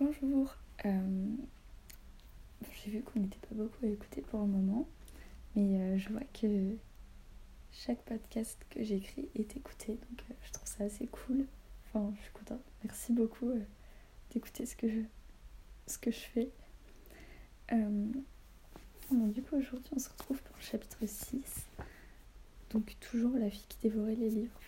[0.00, 0.56] Bonjour.
[0.86, 1.26] Euh,
[2.72, 4.88] J'ai vu qu'on n'était pas beaucoup à écouter pour un moment,
[5.54, 6.76] mais euh, je vois que
[7.70, 11.46] chaque podcast que j'écris est écouté, donc euh, je trouve ça assez cool.
[11.86, 12.60] Enfin, je suis contente.
[12.82, 13.52] Merci beaucoup
[14.32, 15.00] d'écouter ce que je
[15.86, 16.50] ce que je fais.
[17.70, 21.66] Donc, du coup, aujourd'hui, on se retrouve pour le chapitre 6.
[22.70, 24.58] Donc, toujours la fille qui dévorait les livres.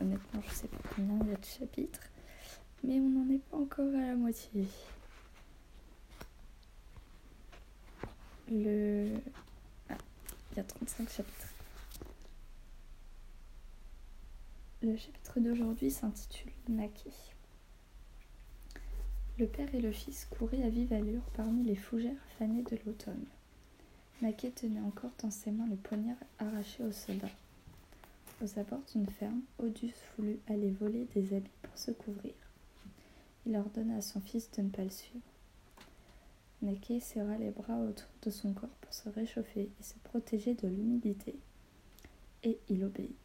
[0.00, 2.00] Honnêtement, je sais pas combien il y a de chapitres,
[2.84, 4.66] mais on n'en est pas encore à la moitié.
[8.50, 9.08] Le.
[9.88, 9.96] Ah,
[10.50, 11.48] il y a 35 chapitres.
[14.82, 17.12] Le chapitre d'aujourd'hui s'intitule Naki.
[19.38, 23.24] Le père et le fils couraient à vive allure parmi les fougères fanées de l'automne.
[24.20, 27.30] Naquet tenait encore dans ses mains le poignard arraché au soldat.
[28.42, 32.32] Aux abords d'une ferme, Odus voulut aller voler des habits pour se couvrir.
[33.46, 35.20] Il ordonna à son fils de ne pas le suivre.
[36.62, 40.68] Naquet serra les bras autour de son corps pour se réchauffer et se protéger de
[40.68, 41.34] l'humidité.
[42.44, 43.16] Et il obéit.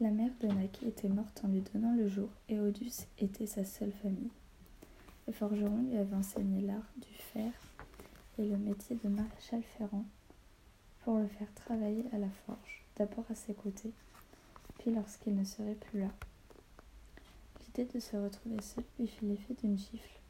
[0.00, 3.64] La mère de Naquet était morte en lui donnant le jour et Odus était sa
[3.64, 4.30] seule famille.
[5.28, 7.52] Le forgeron lui avait enseigné l'art du fer
[8.38, 10.04] et le métier de maréchal ferrant
[11.04, 13.92] pour le faire travailler à la forge, d'abord à ses côtés,
[14.78, 16.10] puis lorsqu'il ne serait plus là.
[17.74, 20.20] De se retrouver seul lui fit l'effet d'une gifle.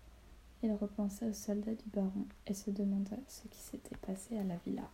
[0.62, 4.56] Il repensa aux soldats du baron et se demanda ce qui s'était passé à la
[4.64, 4.88] villa.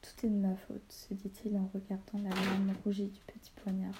[0.00, 3.94] Tout est de ma faute, se dit-il en regardant la lame rougie du petit poignard.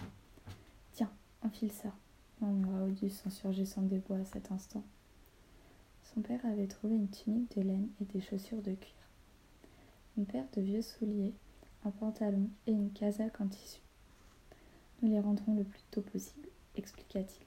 [0.94, 1.92] Tiens, enfile ça,
[2.40, 4.82] murmura Odus en surgissant des bois à cet instant.
[6.14, 8.94] Son père avait trouvé une tunique de laine et des chaussures de cuir.
[10.16, 11.34] Une paire de vieux souliers,
[11.84, 13.80] un pantalon et une casaque en tissu.
[15.02, 17.46] Nous les rendrons le plus tôt possible, expliqua-t-il.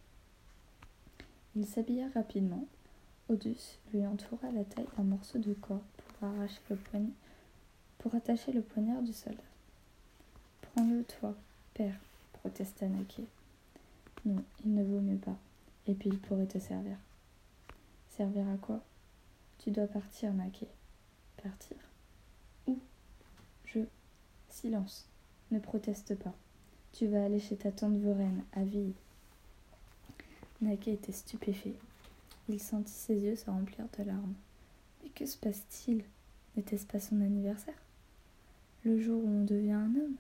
[1.56, 2.68] Il s'habilla rapidement.
[3.30, 5.82] Odus lui entoura la taille d'un morceau de corde
[6.20, 7.14] pour arracher le poignet
[8.04, 9.40] pour attacher le poignard du soldat.
[10.62, 11.34] Prends-le, toi,
[11.74, 11.96] père,
[12.34, 13.24] protesta Naquet.
[14.26, 15.38] Non, il ne vaut mieux pas.
[15.88, 16.98] Et puis il pourrait te servir.
[18.10, 18.82] Servir à quoi?
[19.60, 20.68] Tu dois partir, Naquet.
[21.42, 21.78] Partir?
[22.68, 22.78] Où?
[23.68, 23.80] Je.
[24.50, 25.08] Silence.
[25.52, 26.34] Ne proteste pas.
[26.92, 28.92] Tu vas aller chez ta tante Vorène, à Ville.
[30.64, 31.76] Naquet était stupéfait.
[32.50, 34.34] Il sentit ses yeux se remplir de larmes.
[35.04, 36.04] Mais que se passe-t-il?
[36.56, 37.82] N'était-ce pas son anniversaire?
[38.86, 40.16] Le jour où on devient un homme?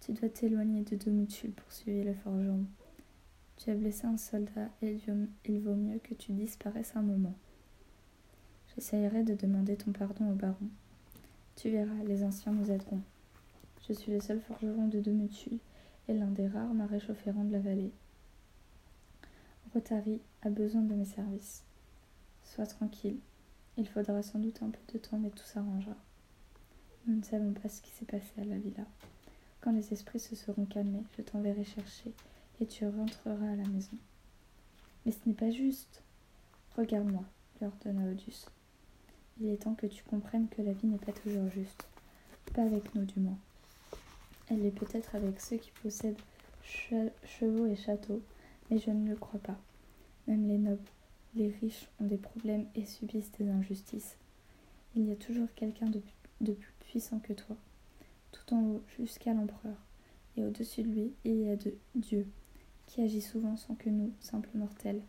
[0.00, 2.64] Tu dois t'éloigner de Domutul, poursuivit le forgeron.
[3.56, 4.98] Tu as blessé un soldat et
[5.46, 7.34] il vaut mieux que tu disparaisses un moment.
[8.74, 10.68] J'essayerai de demander ton pardon au baron.
[11.56, 13.00] Tu verras, les anciens nous aideront.
[13.88, 15.58] Je suis le seul forgeron de Domutul
[16.08, 17.90] et l'un des rares maréchaux ferrants de la vallée.
[19.74, 21.62] Rotary a besoin de mes services.
[22.42, 23.18] Sois tranquille.
[23.76, 25.96] Il faudra sans doute un peu de temps, mais tout s'arrangera.
[27.06, 28.84] Nous ne savons pas ce qui s'est passé à la villa.
[29.60, 32.12] Quand les esprits se seront calmés, je t'enverrai chercher
[32.60, 33.96] et tu rentreras à la maison.
[35.04, 36.02] Mais ce n'est pas juste.
[36.76, 37.24] Regarde-moi,
[37.60, 38.46] leur donna Odus.
[39.40, 41.86] Il est temps que tu comprennes que la vie n'est pas toujours juste.
[42.54, 43.38] Pas avec nous, du moins.
[44.48, 46.20] Elle est peut-être avec ceux qui possèdent
[46.62, 48.22] chevaux et châteaux,
[48.70, 49.58] mais je ne le crois pas.
[50.26, 50.90] Même les nobles,
[51.34, 54.16] les riches ont des problèmes et subissent des injustices.
[54.94, 56.00] Il y a toujours quelqu'un de,
[56.52, 57.56] plus puissant que toi,
[58.32, 59.76] tout en haut jusqu'à l'empereur,
[60.36, 62.26] et au-dessus de lui il y a de Dieu,
[62.86, 65.02] qui agit souvent sans que nous, simples mortels,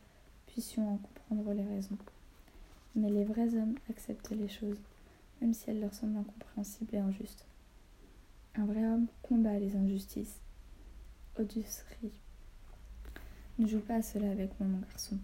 [0.48, 1.98] puissions en comprendre les raisons.
[2.96, 4.82] Mais les vrais hommes acceptent les choses,
[5.42, 7.46] même si elles leur semblent incompréhensibles et injustes.
[8.56, 10.42] Un vrai homme combat les injustices.
[11.38, 12.12] Rit.
[13.60, 15.18] Ne joue pas à cela avec moi, mon garçon.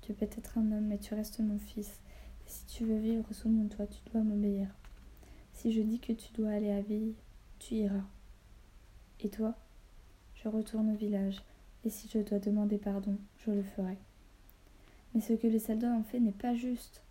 [0.00, 1.98] Tu peux être un homme, mais tu restes mon fils.
[2.46, 4.68] Et si tu veux vivre sous mon toit, tu dois m'obéir.
[5.54, 7.14] Si je dis que tu dois aller à Ville,
[7.58, 8.04] tu iras.
[9.18, 9.56] Et toi?
[10.36, 11.42] Je retourne au village,
[11.84, 13.98] et si je dois demander pardon, je le ferai.
[15.12, 17.02] Mais ce que les soldats ont fait n'est pas juste.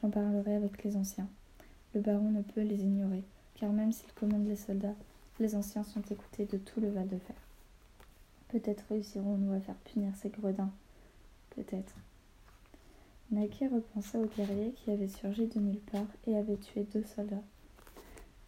[0.00, 1.28] J'en parlerai avec les anciens.
[1.94, 3.22] Le baron ne peut les ignorer,
[3.54, 4.96] car même s'il commande les soldats,
[5.38, 7.36] les anciens sont écoutés de tout le Val de Fer.
[8.50, 10.72] Peut-être réussirons-nous à faire punir ces gredins.
[11.50, 11.94] Peut-être.
[13.30, 17.44] Naki repensa au guerrier qui avait surgi de nulle part et avait tué deux soldats.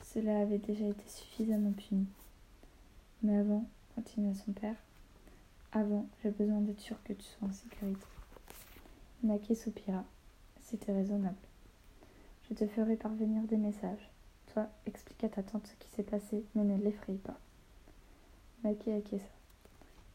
[0.02, 2.06] Cela avait déjà été suffisamment puni.
[3.22, 3.64] Mais avant,
[3.94, 4.76] continua son père,
[5.70, 8.06] avant, j'ai besoin d'être sûr que tu sois en sécurité.
[9.22, 10.04] Naki soupira.
[10.60, 11.37] C'était raisonnable.
[12.49, 14.10] Je te ferai parvenir des messages.
[14.52, 17.38] Toi, explique à ta tante ce qui s'est passé, mais ne l'effraie pas.
[18.64, 19.42] Naki acquiesça.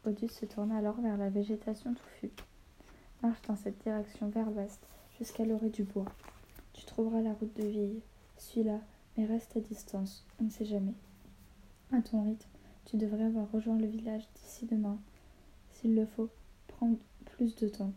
[0.08, 2.32] Odus se tourna alors vers la végétation touffue.
[3.22, 4.80] Marche dans cette direction vers l'ouest,
[5.20, 6.06] jusqu'à l'orée du bois.
[6.72, 8.00] Tu trouveras la route de Ville.
[8.38, 8.80] Suis-la,
[9.18, 10.94] mais reste à distance, on ne sait jamais.
[11.92, 12.48] À ton rythme,
[12.86, 14.98] tu devrais avoir rejoint le village d'ici demain.
[15.72, 16.30] S'il le faut,
[16.68, 16.96] prends
[17.26, 17.92] plus de temps,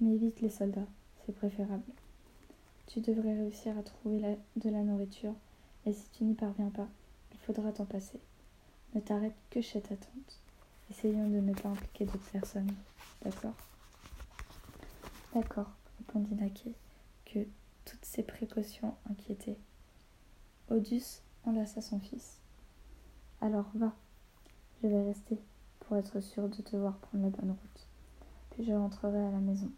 [0.00, 0.88] mais évite les soldats,
[1.24, 1.92] c'est préférable.
[2.88, 5.34] Tu devrais réussir à trouver de la nourriture,
[5.86, 6.88] et si tu n'y parviens pas,
[7.32, 8.18] il faudra t'en passer.
[8.94, 10.41] Ne t'arrête que chez ta tante.
[10.92, 12.70] Essayons de ne pas impliquer d'autres personnes.
[13.22, 13.54] D'accord?
[15.32, 16.74] D'accord, répondit Naké,
[17.24, 17.46] que
[17.86, 19.56] toutes ces précautions inquiétaient.
[20.68, 22.40] Odus enlaça son fils.
[23.40, 23.94] Alors va,
[24.82, 25.38] je vais rester
[25.80, 27.86] pour être sûr de te voir prendre la bonne route.
[28.50, 29.70] Puis je rentrerai à la maison.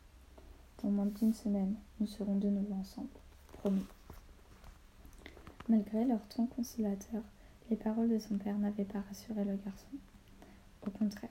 [0.82, 3.06] Dans moins d'une semaine, nous serons de nouveau ensemble.
[3.52, 3.86] Promis.
[5.68, 7.22] Malgré leur ton consolateur,
[7.70, 9.96] les paroles de son père n'avaient pas rassuré le garçon.
[10.86, 11.30] Au contraire,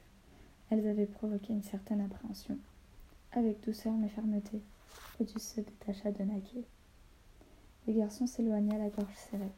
[0.69, 2.57] elles avaient provoqué une certaine appréhension.
[3.31, 4.61] Avec douceur mais fermeté,
[5.19, 6.63] Odus se détacha de Naké.
[7.87, 9.51] Le garçon s'éloigna la gorge serrée.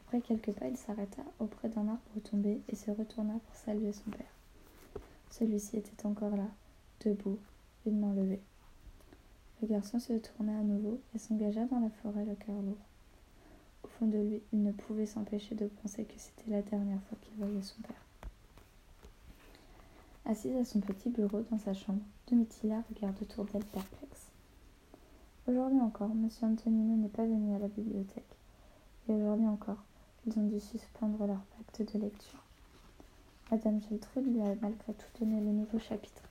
[0.00, 4.10] Après quelques pas, il s'arrêta auprès d'un arbre tombé et se retourna pour saluer son
[4.10, 5.02] père.
[5.30, 6.48] Celui-ci était encore là,
[7.04, 7.38] debout,
[7.84, 8.40] une main levée.
[9.60, 12.78] Le garçon se tourna à nouveau et s'engagea dans la forêt le cœur lourd.
[13.82, 17.18] Au fond de lui, il ne pouvait s'empêcher de penser que c'était la dernière fois
[17.20, 18.07] qu'il voyait son père.
[20.30, 24.26] Assise à son petit bureau dans sa chambre, Domitilla regarde autour d'elle perplexe.
[25.46, 26.28] Aujourd'hui encore, M.
[26.42, 28.36] Antonino n'est pas venu à la bibliothèque.
[29.08, 29.82] Et aujourd'hui encore,
[30.26, 32.44] ils ont dû suspendre leur pacte de lecture.
[33.50, 36.22] Madame Geltrude lui a malgré tout donné le nouveau chapitre,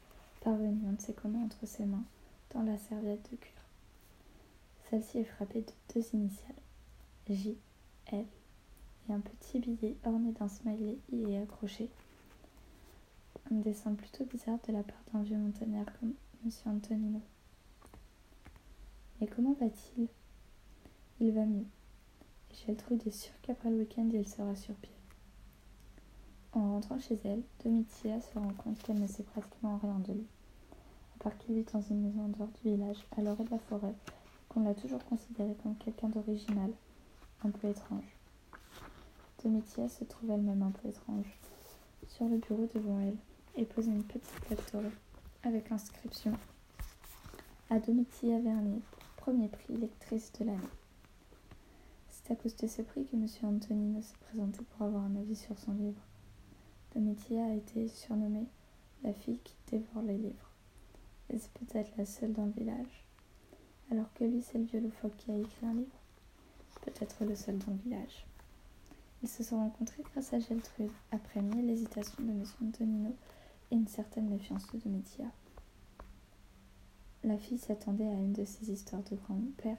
[0.42, 2.06] parvenu on ne sait comment entre ses mains,
[2.54, 3.64] dans la serviette de cuir.
[4.92, 6.54] Celle-ci est frappée de deux initiales,
[7.28, 7.58] J,
[8.12, 8.26] L,
[9.10, 11.90] et un petit billet orné d'un smiley y est accroché.
[13.50, 16.14] Un dessin plutôt bizarre de la part d'un vieux montagnard comme
[16.44, 16.52] M.
[16.66, 17.22] Antonino.
[19.22, 20.10] Mais comment va-t-il?
[21.22, 21.66] Il va mieux.
[22.52, 24.92] Et Geltrude est sûre qu'après le week-end, il sera sur pied.
[26.52, 30.28] En rentrant chez elle, Domitia se rend compte qu'elle ne sait pratiquement rien de lui.
[31.16, 33.60] À part qu'il vit dans une maison en dehors du village, à l'orée de la
[33.60, 33.96] forêt,
[34.50, 36.72] qu'on l'a toujours considéré comme quelqu'un d'original,
[37.46, 38.18] un peu étrange.
[39.42, 41.40] Domitia se trouve elle-même un peu étrange.
[42.08, 43.18] Sur le bureau devant elle
[43.58, 44.92] est posée une petite plaque dorée
[45.44, 46.34] avec l'inscription
[47.70, 48.82] à Domitia Vernier,
[49.18, 50.60] premier prix lectrice de l'année.
[52.10, 53.28] C'est à cause de ce prix que M.
[53.44, 56.02] Antonino s'est présenté pour avoir un avis sur son livre.
[56.94, 58.46] Domitia a été surnommée
[59.04, 60.52] la fille qui dévore les livres.
[61.32, 63.06] Et c'est peut-être la seule dans le village.
[63.92, 66.00] Alors que lui, c'est le vieux loufoque qui a écrit un livre.
[66.82, 68.26] Peut-être le seul dans le village.
[69.24, 72.44] Ils se sont rencontrés grâce à Geltrude, après mille hésitations de M.
[72.64, 73.16] Antonino
[73.72, 75.26] et une certaine méfiance de Domitia.
[77.24, 79.78] La fille s'attendait à une de ces histoires de grand-père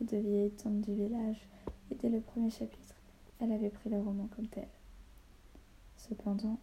[0.00, 1.46] et de vieilles tantes du village,
[1.90, 2.94] et dès le premier chapitre,
[3.40, 4.68] elle avait pris le roman comme tel.
[5.96, 6.58] Cependant,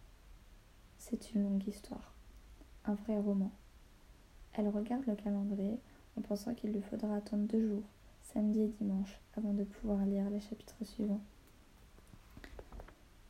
[0.98, 2.12] c'est une longue histoire,
[2.84, 3.52] un vrai roman.
[4.54, 5.78] Elle regarde le calendrier
[6.16, 7.82] en pensant qu'il lui faudra attendre deux jours,
[8.22, 11.20] samedi et dimanche, avant de pouvoir lire les chapitres suivants.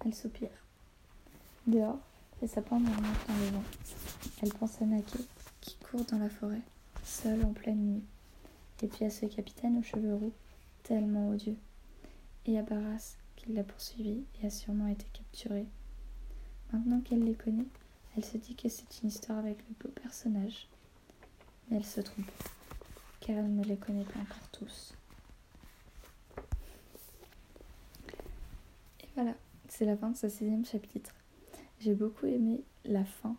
[0.04, 0.50] Elle soupire.
[1.66, 1.98] Dehors,
[2.42, 3.64] les sapins murmurent dans le vent.
[4.42, 5.18] Elle pense à Naké,
[5.60, 6.60] qui court dans la forêt,
[7.04, 8.02] seule en pleine nuit.
[8.82, 10.32] Et puis à ce capitaine aux cheveux roux,
[10.82, 11.56] tellement odieux.
[12.46, 15.66] Et à Barras, qui l'a poursuivi et a sûrement été capturé.
[16.72, 17.66] Maintenant qu'elle les connaît,
[18.16, 20.68] elle se dit que c'est une histoire avec le beau personnage.
[21.68, 22.30] Mais elle se trompe,
[23.20, 24.94] car elle ne les connaît pas encore tous.
[29.00, 29.34] Et voilà,
[29.68, 31.14] c'est la fin de ce sixième chapitre.
[31.80, 33.36] J'ai beaucoup aimé la fin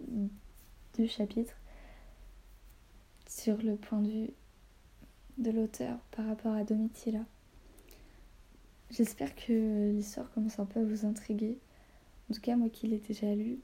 [0.00, 1.54] du chapitre
[3.28, 4.30] sur le point de vue
[5.38, 7.24] de l'auteur par rapport à Domitila.
[8.90, 11.58] J'espère que l'histoire commence un peu à vous intriguer.
[12.30, 13.58] En tout cas, moi qui l'ai déjà lu,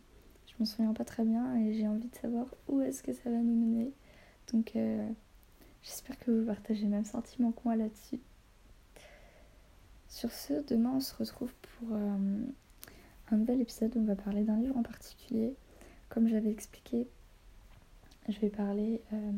[0.46, 3.30] je m'en souviens pas très bien et j'ai envie de savoir où est-ce que ça
[3.30, 3.92] va nous mener.
[4.52, 5.08] Donc, euh,
[5.82, 8.20] j'espère que vous partagez le même sentiment que moi là-dessus.
[10.08, 12.44] Sur ce, demain on se retrouve pour euh,
[13.30, 15.54] un nouvel épisode où on va parler d'un livre en particulier.
[16.08, 17.08] Comme j'avais expliqué,
[18.28, 19.32] je vais parler euh,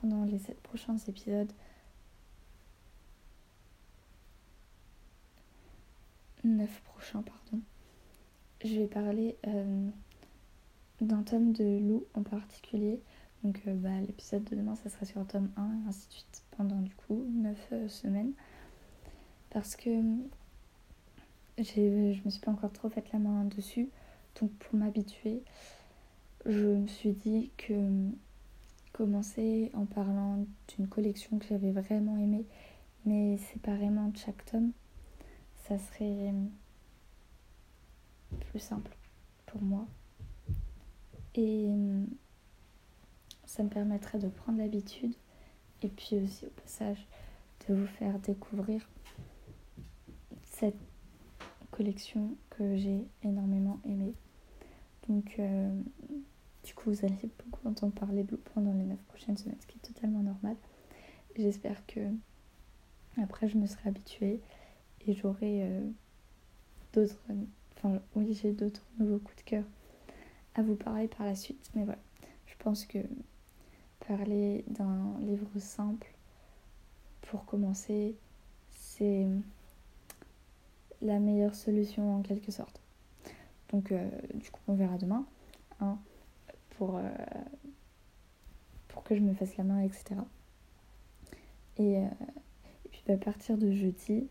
[0.00, 1.52] pendant les sept prochains épisodes
[6.44, 7.62] neuf prochains, pardon
[8.64, 9.88] je vais parler euh,
[11.00, 13.00] d'un tome de Lou en particulier.
[13.42, 16.42] Donc euh, bah, l'épisode de demain, ça sera sur tome 1 et ainsi de suite
[16.56, 18.32] pendant du coup 9 euh, semaines.
[19.50, 19.90] Parce que
[21.58, 23.88] je me suis pas encore trop fait la main dessus.
[24.40, 25.42] Donc pour m'habituer,
[26.46, 27.74] je me suis dit que
[28.92, 32.44] commencer en parlant d'une collection que j'avais vraiment aimée,
[33.04, 34.72] mais séparément de chaque tome,
[35.68, 36.32] ça serait
[38.50, 38.96] plus simple
[39.46, 39.86] pour moi.
[41.34, 41.68] Et
[43.44, 45.14] ça me permettrait de prendre l'habitude
[45.82, 47.06] et puis aussi au passage
[47.68, 48.88] de vous faire découvrir
[50.44, 50.78] cette
[51.74, 54.14] collection que j'ai énormément aimée.
[55.08, 55.80] Donc euh,
[56.62, 59.78] du coup vous allez beaucoup entendre parler de pendant les 9 prochaines semaines, ce qui
[59.78, 60.56] est totalement normal.
[61.36, 62.00] J'espère que
[63.20, 64.40] après je me serai habituée
[65.06, 65.80] et j'aurai euh,
[66.92, 67.18] d'autres
[67.76, 69.64] enfin oui j'ai d'autres nouveaux coups de cœur
[70.54, 71.70] à vous parler par la suite.
[71.74, 72.00] Mais voilà,
[72.46, 72.98] je pense que
[74.06, 76.06] parler d'un livre simple
[77.22, 78.14] pour commencer,
[78.70, 79.26] c'est
[81.02, 82.80] la meilleure solution en quelque sorte.
[83.70, 85.26] Donc euh, du coup on verra demain
[85.80, 85.98] hein,
[86.70, 87.02] pour, euh,
[88.88, 90.16] pour que je me fasse la main, etc.
[91.78, 92.06] Et, euh,
[92.84, 94.28] et puis bah, à partir de jeudi,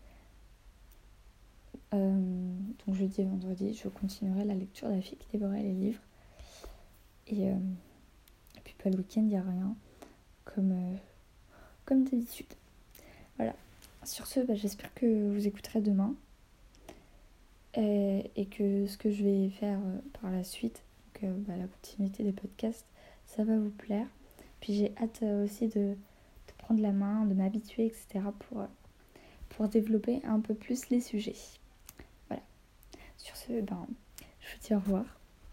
[1.92, 6.00] donc jeudi et vendredi, je continuerai la lecture qui dévorait les livres.
[7.28, 7.52] Et,
[8.64, 9.76] puis pas le week-end, il a rien.
[10.44, 10.74] Comme,
[11.84, 12.52] comme d'habitude.
[13.36, 13.54] Voilà.
[14.02, 16.16] Sur ce, bah, j'espère que vous écouterez demain.
[17.76, 20.82] Et, que ce que je vais faire euh, par la suite,
[21.14, 22.86] donc, euh, bah, la continuité des podcasts,
[23.26, 24.06] ça va vous plaire.
[24.60, 25.96] Puis j'ai hâte euh, aussi de, de,
[26.58, 28.24] prendre la main, de m'habituer, etc.
[28.38, 28.62] pour,
[29.50, 31.34] pour développer un peu plus les sujets.
[32.28, 32.42] Voilà.
[33.16, 33.86] Sur ce, ben,
[34.40, 35.23] je vous dis au revoir.